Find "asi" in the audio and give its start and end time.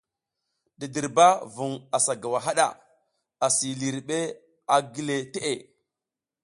3.45-3.67